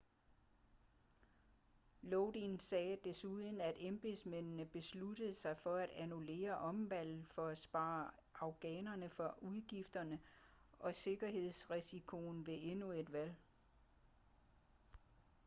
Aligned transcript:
lodin 2.03 2.59
sagde 2.59 2.95
desuden 3.03 3.61
at 3.61 3.73
embedsmændene 3.79 4.65
besluttede 4.65 5.33
sig 5.33 5.57
for 5.57 5.75
at 5.75 5.89
annullere 5.89 6.57
omvalget 6.57 7.25
for 7.35 7.47
at 7.47 7.57
spare 7.57 8.11
afghanerne 8.39 9.09
for 9.09 9.37
udgifterne 9.41 10.19
og 10.79 10.95
sikkerhedsrisikoen 10.95 12.47
ved 12.47 12.57
endnu 12.61 12.91
et 12.91 13.13
valg 13.13 13.33